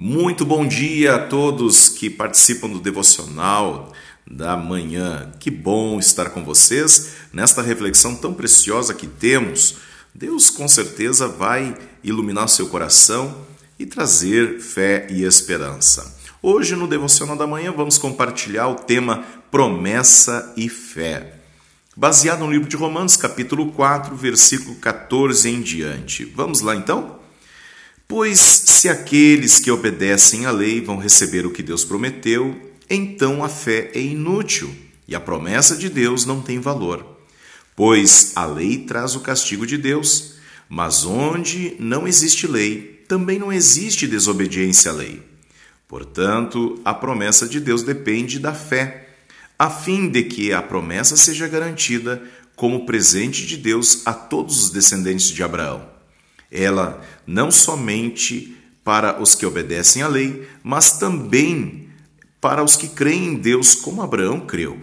[0.00, 3.92] Muito bom dia a todos que participam do devocional
[4.24, 5.32] da manhã.
[5.40, 9.78] Que bom estar com vocês nesta reflexão tão preciosa que temos.
[10.14, 13.44] Deus com certeza vai iluminar seu coração
[13.76, 16.16] e trazer fé e esperança.
[16.40, 21.40] Hoje no devocional da manhã vamos compartilhar o tema promessa e fé.
[21.96, 26.24] Baseado no livro de Romanos, capítulo 4, versículo 14 em diante.
[26.24, 27.17] Vamos lá então?
[28.08, 32.58] Pois se aqueles que obedecem à lei vão receber o que Deus prometeu,
[32.88, 34.74] então a fé é inútil
[35.06, 37.18] e a promessa de Deus não tem valor.
[37.76, 40.36] Pois a lei traz o castigo de Deus,
[40.70, 45.22] mas onde não existe lei, também não existe desobediência à lei.
[45.86, 49.16] Portanto, a promessa de Deus depende da fé,
[49.58, 52.22] a fim de que a promessa seja garantida
[52.56, 55.97] como presente de Deus a todos os descendentes de Abraão
[56.50, 61.88] ela não somente para os que obedecem à lei, mas também
[62.40, 64.80] para os que creem em Deus, como Abraão creu,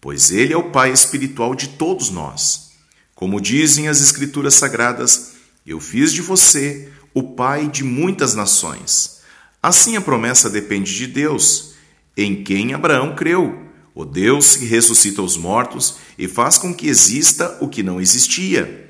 [0.00, 2.70] pois ele é o pai espiritual de todos nós.
[3.14, 5.34] Como dizem as Escrituras Sagradas,
[5.66, 9.20] eu fiz de você o pai de muitas nações.
[9.62, 11.74] Assim a promessa depende de Deus,
[12.16, 13.62] em quem Abraão creu,
[13.94, 18.84] o Deus que ressuscita os mortos e faz com que exista o que não existia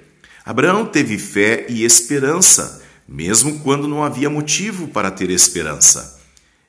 [0.45, 6.21] Abraão teve fé e esperança, mesmo quando não havia motivo para ter esperança.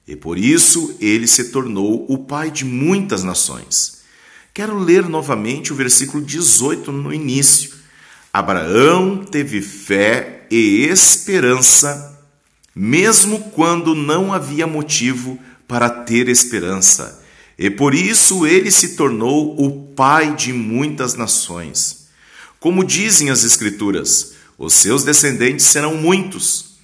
[0.07, 4.01] E por isso ele se tornou o pai de muitas nações.
[4.53, 7.73] Quero ler novamente o versículo 18 no início.
[8.31, 12.17] Abraão teve fé e esperança,
[12.73, 15.37] mesmo quando não havia motivo
[15.67, 17.21] para ter esperança.
[17.59, 22.05] E por isso ele se tornou o pai de muitas nações.
[22.59, 26.75] Como dizem as Escrituras, os seus descendentes serão muitos.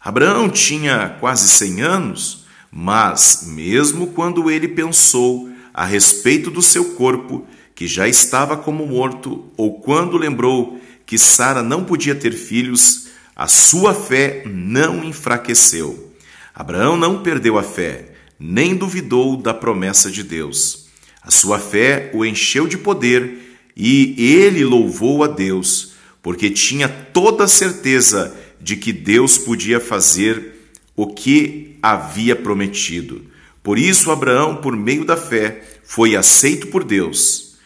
[0.00, 7.46] Abraão tinha quase cem anos, mas, mesmo quando ele pensou a respeito do seu corpo,
[7.74, 13.48] que já estava como morto, ou quando lembrou que Sara não podia ter filhos, a
[13.48, 16.12] sua fé não enfraqueceu.
[16.54, 20.86] Abraão não perdeu a fé, nem duvidou da promessa de Deus.
[21.22, 23.39] A sua fé o encheu de poder
[23.82, 30.74] e ele louvou a Deus, porque tinha toda a certeza de que Deus podia fazer
[30.94, 33.24] o que havia prometido.
[33.62, 37.56] Por isso, Abraão, por meio da fé, foi aceito por Deus.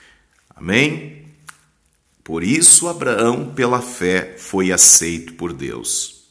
[0.54, 1.24] Amém?
[2.22, 6.26] Por isso, Abraão, pela fé, foi aceito por Deus.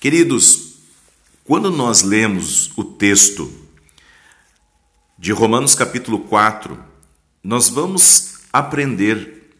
[0.00, 0.76] Queridos,
[1.44, 3.52] quando nós lemos o texto
[5.18, 6.95] de Romanos capítulo 4,
[7.46, 9.52] nós vamos aprender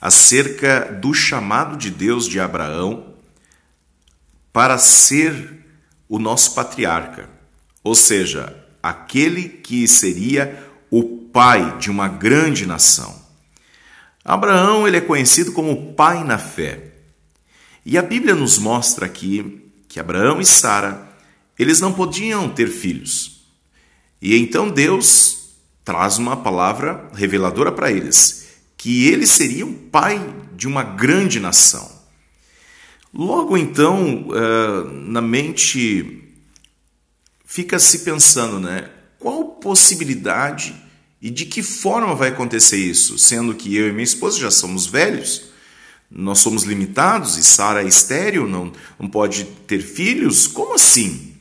[0.00, 3.14] acerca do chamado de Deus de Abraão
[4.52, 5.64] para ser
[6.08, 7.30] o nosso patriarca,
[7.84, 8.52] ou seja,
[8.82, 13.24] aquele que seria o pai de uma grande nação.
[14.24, 16.94] Abraão ele é conhecido como pai na fé.
[17.86, 21.08] E a Bíblia nos mostra aqui que Abraão e Sara,
[21.56, 23.46] eles não podiam ter filhos.
[24.20, 25.39] E então Deus
[25.84, 28.46] traz uma palavra reveladora para eles,
[28.76, 30.18] que eles seriam pai
[30.54, 31.90] de uma grande nação.
[33.12, 36.22] Logo então, eh, na mente
[37.44, 38.88] fica se pensando, né?
[39.18, 40.74] Qual possibilidade
[41.20, 43.18] e de que forma vai acontecer isso?
[43.18, 45.50] Sendo que eu e minha esposa já somos velhos,
[46.10, 50.46] nós somos limitados e Sara é estéril, não, não pode ter filhos?
[50.46, 51.34] Como assim?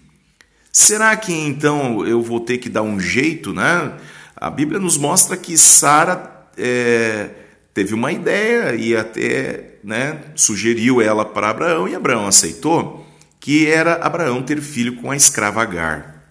[0.72, 3.98] Será que então eu vou ter que dar um jeito, né?
[4.40, 7.30] A Bíblia nos mostra que Sara é,
[7.74, 13.06] teve uma ideia e até né, sugeriu ela para Abraão e Abraão aceitou,
[13.40, 16.24] que era Abraão ter filho com a escrava Agar.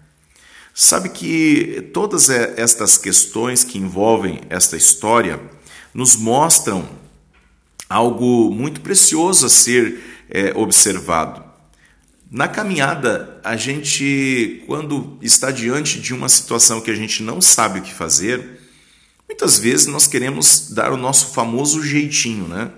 [0.73, 5.39] Sabe que todas estas questões que envolvem esta história
[5.93, 6.87] nos mostram
[7.89, 11.48] algo muito precioso a ser é, observado.
[12.31, 17.79] Na caminhada, a gente, quando está diante de uma situação que a gente não sabe
[17.79, 18.61] o que fazer,
[19.27, 22.69] muitas vezes nós queremos dar o nosso famoso jeitinho, né?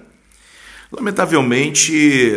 [0.90, 2.32] Lamentavelmente,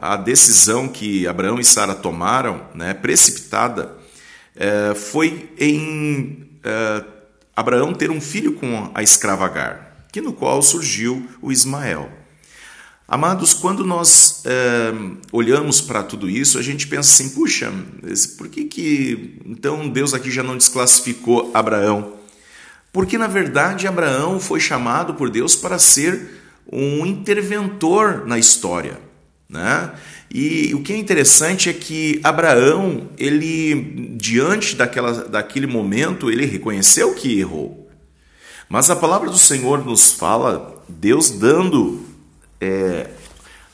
[0.00, 3.96] a decisão que Abraão e Sara tomaram, né, precipitada,
[4.54, 7.04] é, foi em é,
[7.56, 12.21] Abraão ter um filho com a escrava Agar, que no qual surgiu o Ismael.
[13.12, 14.90] Amados, quando nós é,
[15.30, 17.70] olhamos para tudo isso, a gente pensa assim: puxa,
[18.38, 22.14] por que, que então Deus aqui já não desclassificou Abraão?
[22.90, 26.40] Porque na verdade Abraão foi chamado por Deus para ser
[26.72, 28.98] um interventor na história.
[29.46, 29.90] Né?
[30.32, 37.14] E o que é interessante é que Abraão, ele diante daquela, daquele momento, ele reconheceu
[37.14, 37.90] que errou.
[38.70, 42.10] Mas a palavra do Senhor nos fala, Deus dando
[42.62, 43.10] é,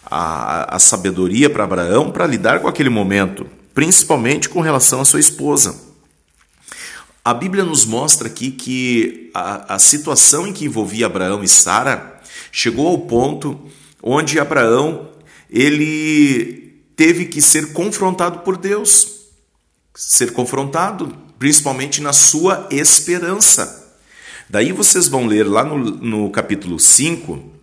[0.06, 5.20] a, a sabedoria para Abraão para lidar com aquele momento, principalmente com relação à sua
[5.20, 5.88] esposa.
[7.22, 12.18] A Bíblia nos mostra aqui que a, a situação em que envolvia Abraão e Sara
[12.50, 13.60] chegou ao ponto
[14.02, 15.10] onde Abraão
[15.50, 19.18] ele teve que ser confrontado por Deus,
[19.94, 23.94] ser confrontado principalmente na sua esperança.
[24.48, 27.57] Daí vocês vão ler lá no, no capítulo 5,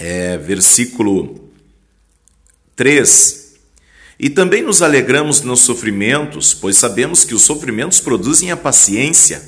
[0.00, 1.50] é, versículo
[2.74, 3.50] 3,
[4.18, 9.42] e também nos alegramos nos sofrimentos, pois sabemos que os sofrimentos produzem a paciência.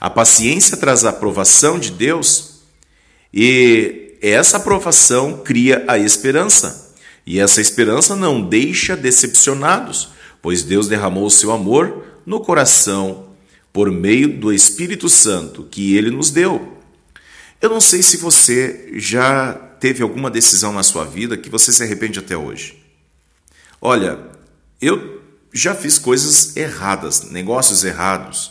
[0.00, 2.60] A paciência traz a aprovação de Deus
[3.34, 6.94] e essa aprovação cria a esperança.
[7.26, 10.10] E essa esperança não deixa decepcionados,
[10.40, 13.28] pois Deus derramou o seu amor no coração
[13.72, 16.81] por meio do Espírito Santo que ele nos deu.
[17.62, 21.80] Eu não sei se você já teve alguma decisão na sua vida que você se
[21.80, 22.82] arrepende até hoje.
[23.80, 24.18] Olha,
[24.80, 25.22] eu
[25.52, 28.50] já fiz coisas erradas, negócios errados,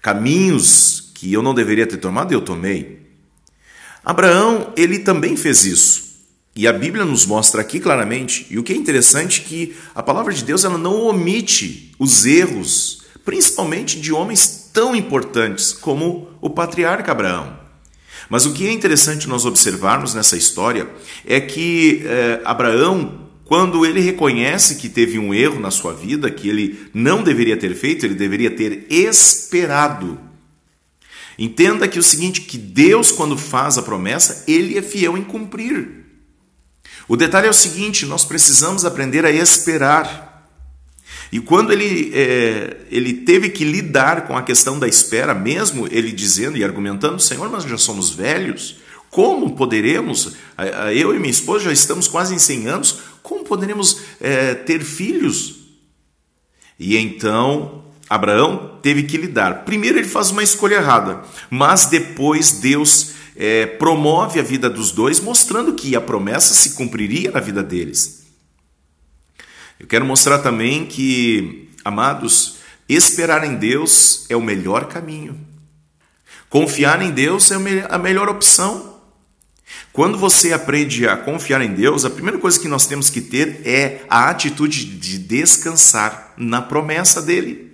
[0.00, 3.04] caminhos que eu não deveria ter tomado e eu tomei.
[4.04, 6.04] Abraão, ele também fez isso.
[6.54, 10.02] E a Bíblia nos mostra aqui claramente, e o que é interessante é que a
[10.02, 16.48] palavra de Deus ela não omite os erros, principalmente de homens tão importantes como o
[16.48, 17.63] patriarca Abraão.
[18.28, 20.88] Mas o que é interessante nós observarmos nessa história
[21.26, 26.48] é que eh, Abraão quando ele reconhece que teve um erro na sua vida, que
[26.48, 30.18] ele não deveria ter feito, ele deveria ter esperado.
[31.38, 36.04] Entenda que o seguinte, que Deus quando faz a promessa, ele é fiel em cumprir.
[37.06, 40.33] O detalhe é o seguinte, nós precisamos aprender a esperar.
[41.34, 46.12] E quando ele, é, ele teve que lidar com a questão da espera, mesmo ele
[46.12, 48.76] dizendo e argumentando, Senhor, nós já somos velhos,
[49.10, 50.36] como poderemos,
[50.94, 55.56] eu e minha esposa já estamos quase em 100 anos, como poderemos é, ter filhos?
[56.78, 59.64] E então Abraão teve que lidar.
[59.64, 65.18] Primeiro ele faz uma escolha errada, mas depois Deus é, promove a vida dos dois,
[65.18, 68.23] mostrando que a promessa se cumpriria na vida deles.
[69.78, 75.38] Eu quero mostrar também que, amados, esperar em Deus é o melhor caminho.
[76.48, 77.56] Confiar em Deus é
[77.88, 79.00] a melhor opção.
[79.92, 83.62] Quando você aprende a confiar em Deus, a primeira coisa que nós temos que ter
[83.64, 87.72] é a atitude de descansar na promessa dele.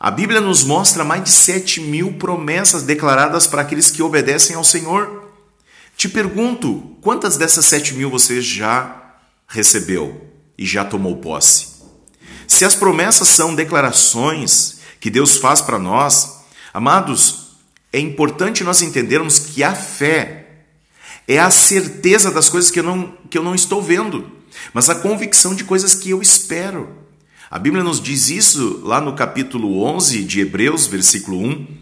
[0.00, 4.64] A Bíblia nos mostra mais de 7 mil promessas declaradas para aqueles que obedecem ao
[4.64, 5.30] Senhor.
[5.96, 9.14] Te pergunto, quantas dessas 7 mil você já
[9.46, 10.32] recebeu
[10.62, 11.72] e já tomou posse?
[12.46, 16.42] Se as promessas são declarações que Deus faz para nós,
[16.72, 17.56] amados,
[17.92, 20.66] é importante nós entendermos que a fé
[21.26, 24.30] é a certeza das coisas que eu não, que eu não estou vendo,
[24.72, 26.88] mas a convicção de coisas que eu espero.
[27.50, 31.81] A Bíblia nos diz isso lá no capítulo 11 de Hebreus, versículo 1.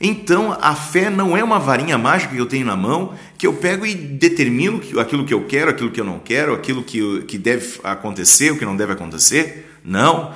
[0.00, 3.54] Então, a fé não é uma varinha mágica que eu tenho na mão, que eu
[3.54, 7.38] pego e determino aquilo que eu quero, aquilo que eu não quero, aquilo que, que
[7.38, 9.78] deve acontecer, o que não deve acontecer.
[9.82, 10.34] Não.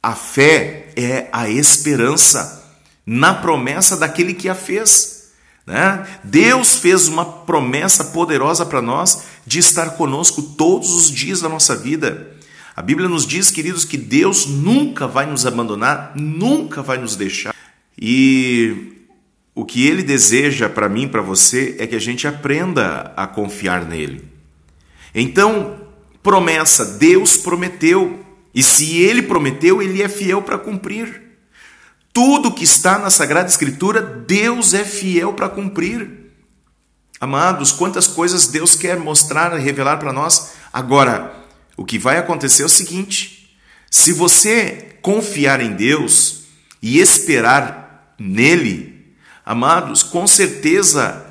[0.00, 2.62] A fé é a esperança
[3.04, 5.32] na promessa daquele que a fez.
[5.66, 6.06] Né?
[6.22, 11.74] Deus fez uma promessa poderosa para nós de estar conosco todos os dias da nossa
[11.74, 12.30] vida.
[12.74, 17.54] A Bíblia nos diz, queridos, que Deus nunca vai nos abandonar, nunca vai nos deixar.
[18.00, 18.92] E
[19.54, 23.84] o que Ele deseja para mim, para você, é que a gente aprenda a confiar
[23.84, 24.24] nele.
[25.14, 25.86] Então,
[26.22, 28.24] promessa, Deus prometeu.
[28.54, 31.22] E se Ele prometeu, Ele é fiel para cumprir.
[32.12, 36.22] Tudo que está na Sagrada Escritura, Deus é fiel para cumprir.
[37.20, 40.54] Amados, quantas coisas Deus quer mostrar e revelar para nós.
[40.72, 41.32] Agora,
[41.76, 43.56] o que vai acontecer é o seguinte:
[43.90, 46.42] se você confiar em Deus
[46.82, 47.81] e esperar
[48.18, 49.14] nele,
[49.44, 51.26] amados, com certeza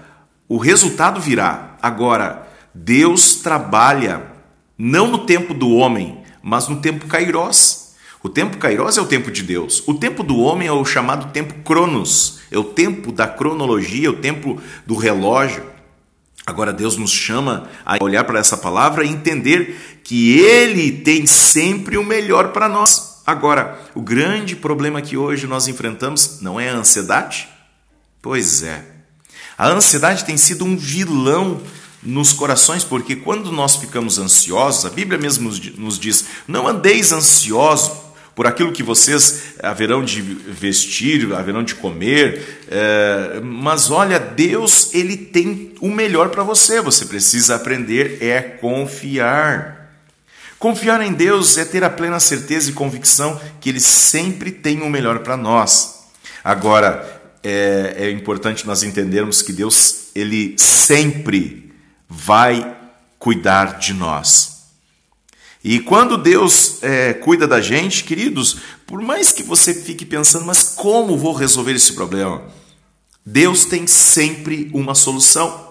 [0.48, 1.78] o resultado virá.
[1.82, 4.32] Agora, Deus trabalha
[4.78, 7.96] não no tempo do homem, mas no tempo kairós.
[8.24, 9.84] O tempo kairos é o tempo de Deus.
[9.88, 12.40] O tempo do homem é o chamado tempo cronos.
[12.52, 15.66] É o tempo da cronologia, é o tempo do relógio.
[16.46, 21.98] Agora Deus nos chama a olhar para essa palavra e entender que Ele tem sempre
[21.98, 23.11] o melhor para nós.
[23.25, 27.48] Agora, o grande problema que hoje nós enfrentamos não é a ansiedade?
[28.22, 28.84] Pois é.
[29.58, 31.62] A ansiedade tem sido um vilão
[32.04, 37.92] nos corações, porque quando nós ficamos ansiosos, a Bíblia mesmo nos diz: não andeis ansiosos
[38.36, 45.18] por aquilo que vocês haverão de vestir, haverão de comer, é, mas olha, Deus ele
[45.18, 46.82] tem o melhor para você.
[46.82, 49.81] Você precisa aprender é confiar.
[50.62, 54.91] Confiar em Deus é ter a plena certeza e convicção que Ele sempre tem o
[54.91, 56.03] melhor para nós.
[56.44, 61.74] Agora, é, é importante nós entendermos que Deus ele sempre
[62.08, 62.77] vai
[63.18, 64.68] cuidar de nós.
[65.63, 70.62] E quando Deus é, cuida da gente, queridos, por mais que você fique pensando, mas
[70.75, 72.44] como vou resolver esse problema?
[73.25, 75.71] Deus tem sempre uma solução.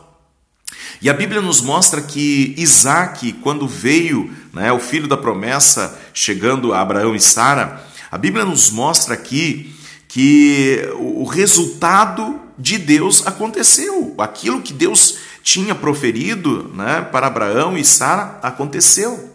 [1.02, 6.75] E a Bíblia nos mostra que Isaac, quando veio, né, o filho da promessa, chegando
[6.75, 9.75] a Abraão e Sara, a Bíblia nos mostra aqui
[10.07, 14.14] que o resultado de Deus aconteceu.
[14.19, 19.30] Aquilo que Deus tinha proferido né, para Abraão e Sara aconteceu.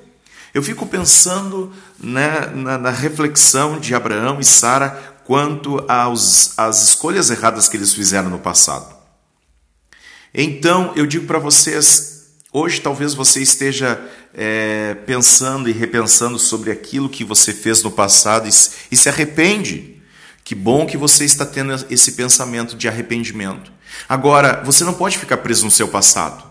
[0.54, 7.68] Eu fico pensando né, na, na, reflexão de Abraão e Sara quanto às escolhas erradas
[7.68, 8.95] que eles fizeram no passado.
[10.38, 13.98] Então, eu digo para vocês, hoje talvez você esteja
[14.34, 18.52] é, pensando e repensando sobre aquilo que você fez no passado e,
[18.92, 19.96] e se arrepende.
[20.44, 23.72] Que bom que você está tendo esse pensamento de arrependimento.
[24.10, 26.44] Agora, você não pode ficar preso no seu passado.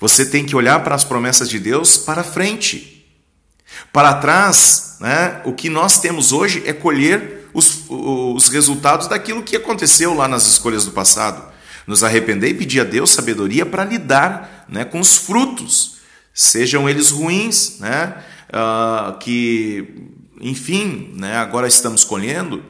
[0.00, 3.06] Você tem que olhar para as promessas de Deus para frente.
[3.92, 9.54] Para trás, né, o que nós temos hoje é colher os, os resultados daquilo que
[9.54, 11.51] aconteceu lá nas escolhas do passado.
[11.86, 15.96] Nos arrepender e pedir a Deus sabedoria para lidar né, com os frutos,
[16.32, 20.08] sejam eles ruins, né, uh, que,
[20.40, 22.62] enfim, né, agora estamos colhendo,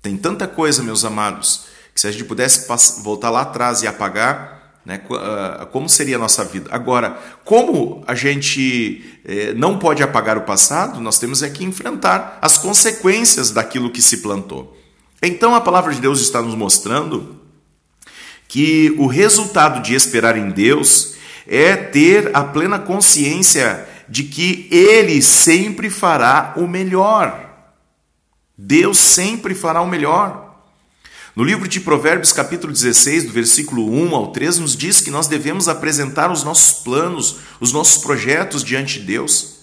[0.00, 2.66] tem tanta coisa, meus amados, que se a gente pudesse
[3.02, 6.68] voltar lá atrás e apagar, né, ah, como seria a nossa vida?
[6.72, 12.38] Agora, como a gente eh, não pode apagar o passado, nós temos é que enfrentar
[12.42, 14.76] as consequências daquilo que se plantou.
[15.22, 17.41] Então a palavra de Deus está nos mostrando
[18.52, 21.14] que o resultado de esperar em Deus
[21.48, 27.48] é ter a plena consciência de que Ele sempre fará o melhor.
[28.54, 30.54] Deus sempre fará o melhor.
[31.34, 35.28] No livro de Provérbios, capítulo 16, do versículo 1 ao 3, nos diz que nós
[35.28, 39.60] devemos apresentar os nossos planos, os nossos projetos diante de Deus.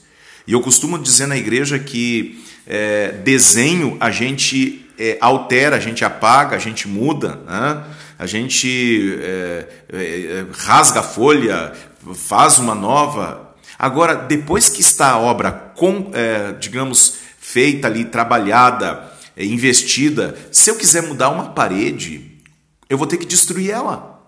[0.47, 6.03] E eu costumo dizer na igreja que é, desenho a gente é, altera, a gente
[6.03, 7.85] apaga, a gente muda, né?
[8.19, 11.71] A gente é, é rasga a folha,
[12.13, 13.55] faz uma nova.
[13.77, 20.37] Agora, depois que está a obra, com, é, digamos, feita ali, trabalhada, é, investida.
[20.51, 22.43] Se eu quiser mudar uma parede,
[22.89, 24.21] eu vou ter que destruir ela.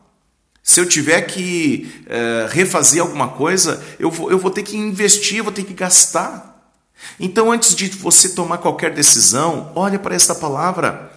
[0.63, 5.39] Se eu tiver que é, refazer alguma coisa, eu vou, eu vou ter que investir,
[5.39, 6.71] eu vou ter que gastar.
[7.19, 11.10] Então, antes de você tomar qualquer decisão, olha para esta palavra.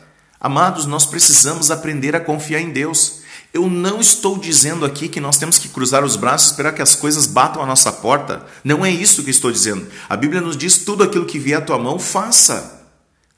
[0.44, 3.20] Amados, nós precisamos aprender a confiar em Deus.
[3.50, 6.82] Eu não estou dizendo aqui que nós temos que cruzar os braços e esperar que
[6.82, 8.44] as coisas batam a nossa porta.
[8.62, 9.86] Não é isso que estou dizendo.
[10.06, 12.86] A Bíblia nos diz tudo aquilo que vier à tua mão, faça.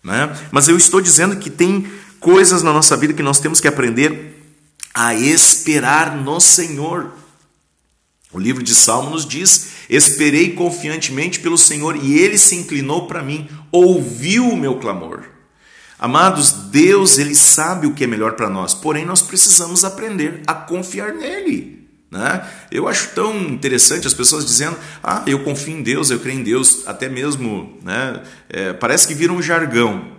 [0.03, 0.37] Né?
[0.51, 1.87] Mas eu estou dizendo que tem
[2.19, 4.43] coisas na nossa vida que nós temos que aprender
[4.93, 7.13] a esperar no Senhor.
[8.33, 13.23] O livro de Salmo nos diz: Esperei confiantemente pelo Senhor e ele se inclinou para
[13.23, 15.36] mim, ouviu o meu clamor.
[15.99, 20.53] Amados, Deus ele sabe o que é melhor para nós, porém nós precisamos aprender a
[20.53, 21.89] confiar nele.
[22.11, 22.47] Né?
[22.71, 26.43] Eu acho tão interessante as pessoas dizendo: Ah, eu confio em Deus, eu creio em
[26.43, 28.23] Deus, até mesmo, né?
[28.49, 30.17] É, parece que vira um jargão.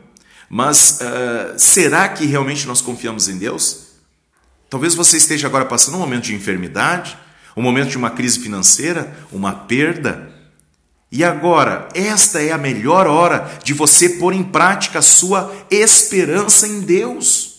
[0.50, 3.88] Mas uh, será que realmente nós confiamos em Deus?
[4.70, 7.18] Talvez você esteja agora passando um momento de enfermidade,
[7.56, 10.30] um momento de uma crise financeira, uma perda,
[11.12, 16.68] e agora, esta é a melhor hora de você pôr em prática a sua esperança
[16.68, 17.56] em Deus.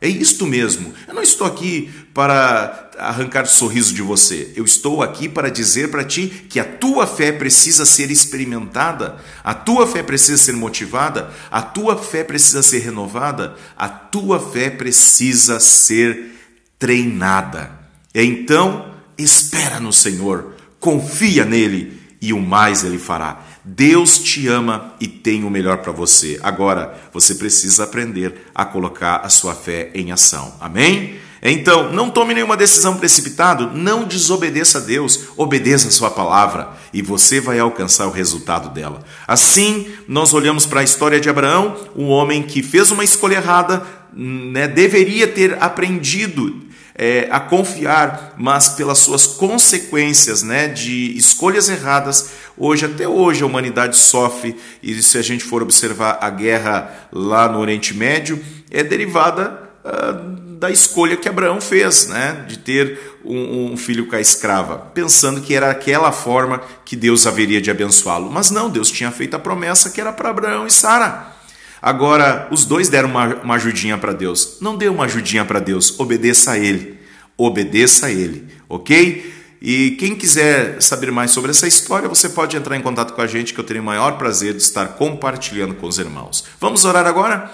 [0.00, 0.94] É isto mesmo.
[1.06, 4.50] Eu não estou aqui para arrancar sorriso de você.
[4.56, 9.52] Eu estou aqui para dizer para ti que a tua fé precisa ser experimentada, a
[9.52, 15.60] tua fé precisa ser motivada, a tua fé precisa ser renovada, a tua fé precisa
[15.60, 16.34] ser
[16.78, 17.70] treinada.
[18.14, 23.40] Então, espera no Senhor, confia nele e o mais ele fará.
[23.64, 26.38] Deus te ama e tem o melhor para você.
[26.42, 30.54] Agora, você precisa aprender a colocar a sua fé em ação.
[30.60, 31.18] Amém?
[31.42, 37.00] Então, não tome nenhuma decisão precipitada, não desobedeça a Deus, obedeça a sua palavra e
[37.00, 39.02] você vai alcançar o resultado dela.
[39.26, 43.82] Assim, nós olhamos para a história de Abraão, um homem que fez uma escolha errada,
[44.12, 46.60] né, deveria ter aprendido
[47.02, 52.32] é, a confiar, mas pelas suas consequências né, de escolhas erradas.
[52.58, 57.48] Hoje, até hoje, a humanidade sofre, e se a gente for observar a guerra lá
[57.48, 58.38] no Oriente Médio,
[58.70, 64.16] é derivada uh, da escolha que Abraão fez, né, de ter um, um, filho com
[64.16, 68.30] a escrava, pensando que era aquela forma que Deus haveria de abençoá-lo.
[68.30, 71.39] Mas não, Deus tinha feito a promessa que era para Abraão e Sara.
[71.82, 74.58] Agora, os dois deram uma, uma ajudinha para Deus.
[74.60, 76.98] Não dê uma ajudinha para Deus, obedeça a Ele.
[77.36, 79.34] Obedeça a Ele, ok?
[79.62, 83.26] E quem quiser saber mais sobre essa história, você pode entrar em contato com a
[83.26, 86.44] gente, que eu terei o maior prazer de estar compartilhando com os irmãos.
[86.58, 87.50] Vamos orar agora?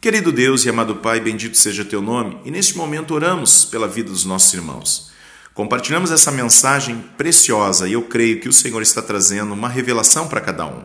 [0.00, 4.10] Querido Deus e amado Pai, bendito seja teu nome, e neste momento oramos pela vida
[4.10, 5.10] dos nossos irmãos.
[5.52, 10.40] Compartilhamos essa mensagem preciosa e eu creio que o Senhor está trazendo uma revelação para
[10.40, 10.84] cada um.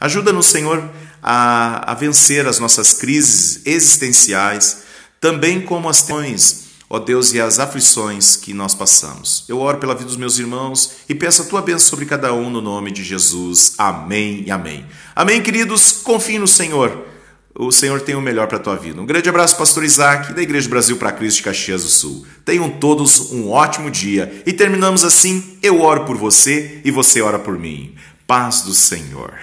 [0.00, 0.82] Ajuda-nos, Senhor,
[1.22, 4.82] a, a, vencer as nossas crises existenciais,
[5.20, 9.44] também como as tensões, ó Deus, e as aflições que nós passamos.
[9.48, 12.48] Eu oro pela vida dos meus irmãos e peço a tua bênção sobre cada um
[12.48, 13.74] no nome de Jesus.
[13.76, 14.86] Amém e amém.
[15.14, 15.92] Amém, queridos.
[16.02, 17.06] Confie no Senhor
[17.58, 19.00] o Senhor tem o melhor para a tua vida.
[19.02, 22.24] Um grande abraço, Pastor Isaac, da Igreja Brasil para Cristo de Caxias do Sul.
[22.44, 24.42] Tenham todos um ótimo dia.
[24.46, 27.96] E terminamos assim: eu oro por você e você ora por mim.
[28.28, 29.34] Paz do Senhor.